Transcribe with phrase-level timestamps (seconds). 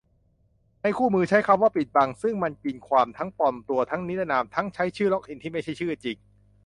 [0.81, 6.17] ในคู่มือใช้คำว่า "ปิดบัง" ซึ่งมันกินความ ทั้งปลอมตัว ทั้งนิรนาม ทั้งใช้ชื่อล็อกอินที่ไม่ใช่ชื่อจริง